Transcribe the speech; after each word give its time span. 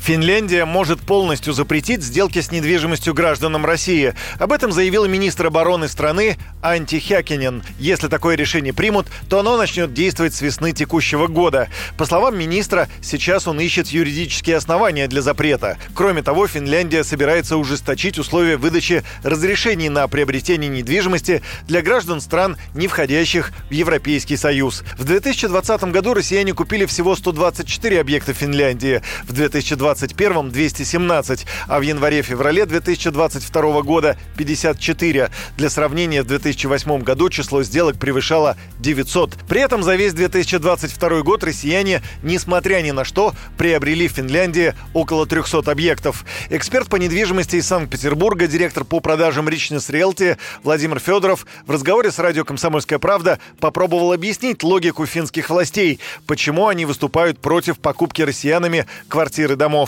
Финляндия 0.00 0.64
может 0.64 1.00
полностью 1.00 1.52
запретить 1.52 2.02
сделки 2.02 2.40
с 2.40 2.50
недвижимостью 2.50 3.12
гражданам 3.12 3.66
России. 3.66 4.14
Об 4.38 4.50
этом 4.52 4.72
заявил 4.72 5.06
министр 5.06 5.46
обороны 5.46 5.88
страны 5.88 6.38
Анти 6.62 6.98
Хякинен. 6.98 7.62
Если 7.78 8.08
такое 8.08 8.34
решение 8.34 8.72
примут, 8.72 9.08
то 9.28 9.38
оно 9.38 9.58
начнет 9.58 9.92
действовать 9.92 10.34
с 10.34 10.40
весны 10.40 10.72
текущего 10.72 11.26
года. 11.26 11.68
По 11.98 12.06
словам 12.06 12.38
министра, 12.38 12.88
сейчас 13.02 13.46
он 13.46 13.60
ищет 13.60 13.88
юридические 13.88 14.56
основания 14.56 15.06
для 15.06 15.20
запрета. 15.20 15.76
Кроме 15.94 16.22
того, 16.22 16.46
Финляндия 16.46 17.04
собирается 17.04 17.58
ужесточить 17.58 18.18
условия 18.18 18.56
выдачи 18.56 19.04
разрешений 19.22 19.90
на 19.90 20.08
приобретение 20.08 20.70
недвижимости 20.70 21.42
для 21.68 21.82
граждан 21.82 22.22
стран, 22.22 22.56
не 22.74 22.88
входящих 22.88 23.52
в 23.68 23.72
Европейский 23.72 24.38
Союз. 24.38 24.82
В 24.96 25.04
2020 25.04 25.84
году 25.84 26.14
россияне 26.14 26.54
купили 26.54 26.86
всего 26.86 27.14
124 27.14 28.00
объекта 28.00 28.32
Финляндии. 28.32 29.02
В 29.28 29.32
2020 29.34 29.89
2021 29.94 30.50
217, 30.50 31.46
а 31.66 31.78
в 31.78 31.82
январе-феврале 31.82 32.66
2022 32.66 33.82
года 33.82 34.16
54. 34.36 35.30
Для 35.56 35.70
сравнения, 35.70 36.22
в 36.22 36.26
2008 36.26 37.02
году 37.02 37.28
число 37.30 37.62
сделок 37.62 37.98
превышало 37.98 38.56
900. 38.78 39.36
При 39.48 39.60
этом 39.60 39.82
за 39.82 39.96
весь 39.96 40.12
2022 40.12 41.22
год 41.22 41.44
россияне, 41.44 42.02
несмотря 42.22 42.80
ни 42.82 42.90
на 42.90 43.04
что, 43.04 43.34
приобрели 43.56 44.08
в 44.08 44.12
Финляндии 44.12 44.74
около 44.94 45.26
300 45.26 45.70
объектов. 45.70 46.24
Эксперт 46.50 46.88
по 46.88 46.96
недвижимости 46.96 47.56
из 47.56 47.66
Санкт-Петербурга, 47.66 48.46
директор 48.46 48.84
по 48.84 49.00
продажам 49.00 49.48
Richness 49.48 49.90
Realty 49.90 50.36
Владимир 50.62 50.98
Федоров 50.98 51.46
в 51.66 51.70
разговоре 51.70 52.10
с 52.10 52.18
радио 52.18 52.44
«Комсомольская 52.44 52.98
правда» 52.98 53.38
попробовал 53.60 54.12
объяснить 54.12 54.62
логику 54.62 55.06
финских 55.06 55.50
властей, 55.50 56.00
почему 56.26 56.68
они 56.68 56.84
выступают 56.84 57.40
против 57.40 57.78
покупки 57.78 58.22
россиянами 58.22 58.86
квартиры 59.08 59.56
домов 59.56 59.79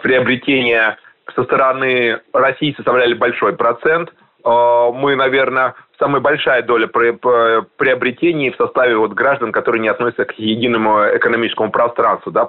приобретения 0.00 0.98
со 1.34 1.44
стороны 1.44 2.20
России 2.32 2.74
составляли 2.74 3.14
большой 3.14 3.54
процент. 3.54 4.12
Э, 4.44 4.90
мы, 4.92 5.16
наверное, 5.16 5.74
самая 6.00 6.20
большая 6.20 6.62
доля 6.62 6.88
приобретений 6.88 8.50
в 8.50 8.56
составе 8.56 8.96
вот 8.96 9.12
граждан, 9.12 9.52
которые 9.52 9.80
не 9.82 9.88
относятся 9.88 10.24
к 10.24 10.32
единому 10.32 11.00
экономическому 11.14 11.70
пространству, 11.70 12.32
да, 12.32 12.48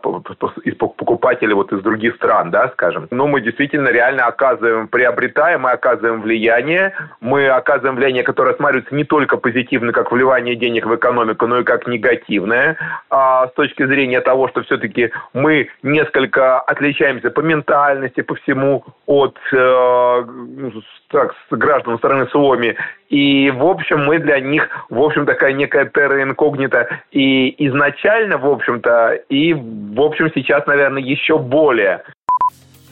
из 0.63 0.75
покупателей 0.75 1.53
вот 1.53 1.71
из 1.71 1.81
других 1.81 2.15
стран, 2.15 2.49
да, 2.49 2.69
скажем. 2.69 3.07
Но 3.11 3.27
мы 3.27 3.41
действительно 3.41 3.89
реально 3.89 4.25
оказываем, 4.25 4.87
приобретаем, 4.87 5.61
мы 5.61 5.71
оказываем 5.71 6.21
влияние, 6.21 6.93
мы 7.19 7.49
оказываем 7.49 7.97
влияние, 7.97 8.23
которое 8.23 8.51
рассматривается 8.51 8.95
не 8.95 9.03
только 9.03 9.37
позитивно, 9.37 9.91
как 9.91 10.11
вливание 10.11 10.55
денег 10.55 10.85
в 10.85 10.95
экономику, 10.95 11.45
но 11.45 11.59
и 11.59 11.63
как 11.63 11.87
негативное, 11.87 12.77
а 13.09 13.47
с 13.47 13.53
точки 13.53 13.85
зрения 13.85 14.21
того, 14.21 14.47
что 14.47 14.63
все-таки 14.63 15.11
мы 15.33 15.69
несколько 15.83 16.59
отличаемся 16.59 17.29
по 17.29 17.41
ментальности, 17.41 18.21
по 18.21 18.35
всему 18.35 18.85
от 19.05 19.37
э, 19.51 20.23
ну, 20.27 20.71
так, 21.09 21.33
граждан 21.51 21.97
страны 21.97 22.27
Суоми 22.27 22.77
и, 23.11 23.51
в 23.51 23.65
общем, 23.65 24.05
мы 24.05 24.19
для 24.19 24.39
них, 24.39 24.67
в 24.89 24.99
общем, 24.99 25.25
такая 25.25 25.51
некая 25.51 25.85
терра 25.85 26.23
инкогнита 26.23 26.87
и 27.11 27.53
изначально, 27.67 28.37
в 28.37 28.47
общем-то, 28.47 29.15
и, 29.27 29.53
в 29.53 29.99
общем, 30.01 30.31
сейчас, 30.33 30.65
наверное, 30.65 31.01
еще 31.01 31.37
более. 31.37 32.03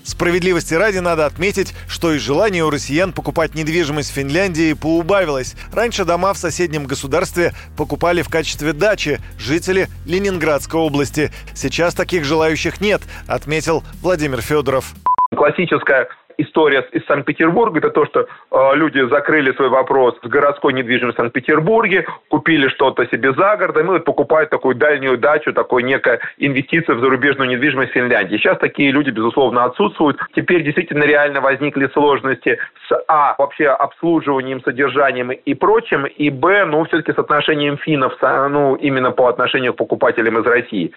Справедливости 0.03 0.73
ради 0.73 0.97
надо 0.97 1.25
отметить, 1.25 1.73
что 1.87 2.11
и 2.11 2.17
желание 2.17 2.65
у 2.65 2.69
россиян 2.69 3.13
покупать 3.13 3.55
недвижимость 3.55 4.11
в 4.11 4.15
Финляндии 4.15 4.73
поубавилось. 4.73 5.55
Раньше 5.73 6.03
дома 6.03 6.33
в 6.33 6.37
соседнем 6.37 6.83
государстве 6.85 7.51
покупали 7.77 8.21
в 8.21 8.29
качестве 8.29 8.73
дачи 8.73 9.19
жители 9.37 9.87
Ленинградской 10.05 10.81
области. 10.81 11.29
Сейчас 11.53 11.95
таких 11.95 12.25
желающих 12.25 12.81
нет, 12.81 13.01
отметил 13.25 13.83
Владимир 14.01 14.41
Федоров. 14.41 14.95
Классическая 15.33 16.09
история 16.39 16.87
из 16.91 17.05
Санкт-Петербурга, 17.05 17.79
это 17.79 17.89
то, 17.89 18.05
что 18.05 18.21
э, 18.21 18.75
люди 18.75 19.07
закрыли 19.09 19.51
свой 19.53 19.69
вопрос 19.69 20.17
с 20.23 20.27
городской 20.27 20.73
недвижимостью 20.73 21.13
в 21.13 21.15
Санкт-Петербурге, 21.17 22.05
купили 22.29 22.67
что-то 22.69 23.05
себе 23.07 23.33
за 23.33 23.57
городом 23.57 23.95
и 23.95 23.99
покупают 23.99 24.49
такую 24.49 24.75
дальнюю 24.75 25.17
дачу, 25.17 25.53
такой 25.53 25.83
некая 25.83 26.19
инвестиция 26.37 26.95
в 26.95 26.99
зарубежную 26.99 27.49
недвижимость 27.49 27.91
в 27.91 27.93
Финляндии. 27.93 28.37
Сейчас 28.37 28.57
такие 28.57 28.91
люди, 28.91 29.09
безусловно, 29.09 29.65
отсутствуют. 29.65 30.17
Теперь 30.35 30.63
действительно 30.63 31.03
реально 31.03 31.41
возникли 31.41 31.87
сложности 31.93 32.57
с, 32.87 33.03
а, 33.07 33.35
вообще 33.37 33.67
обслуживанием, 33.67 34.61
содержанием 34.61 35.31
и 35.31 35.53
прочим, 35.53 36.05
и, 36.05 36.29
б, 36.29 36.65
ну, 36.65 36.85
все-таки 36.85 37.13
с 37.13 37.17
отношением 37.17 37.77
финнов, 37.77 38.13
ну, 38.21 38.75
именно 38.75 39.11
по 39.11 39.27
отношению 39.27 39.73
к 39.73 39.77
покупателям 39.77 40.39
из 40.39 40.45
России. 40.45 40.93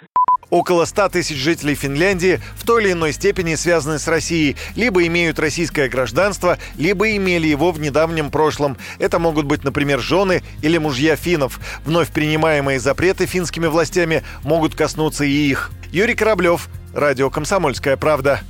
Около 0.53 0.85
100 0.85 1.09
тысяч 1.09 1.39
жителей 1.39 1.75
Финляндии 1.75 2.39
в 2.57 2.67
той 2.67 2.83
или 2.83 2.93
иной 2.93 3.15
степени 3.15 3.55
связаны 3.55 3.99
с 3.99 4.07
Россией, 4.07 4.59
либо 4.77 5.07
имеют 5.07 5.39
российское 5.39 5.89
гражданство, 5.89 6.59
либо 6.77 7.17
имели 7.17 7.47
его 7.47 7.73
в 7.73 7.81
недавнем 7.81 8.31
прошлом. 8.31 8.77
Это 8.99 9.19
могут 9.19 9.47
быть, 9.47 9.65
например, 9.65 10.01
жены 10.01 10.43
или 10.61 10.77
мужья 10.77 11.17
финнов. 11.17 11.59
Вновь 11.87 12.11
принимаемые 12.11 12.79
запреты 12.81 13.25
финскими 13.25 13.67
властями 13.67 14.25
могут 14.45 14.75
коснуться 14.75 15.25
и 15.25 15.31
их. 15.31 15.71
Юрий 15.91 16.15
Кораблев, 16.15 16.69
Радио 16.93 17.31
«Комсомольская 17.31 17.97
правда». 17.97 18.43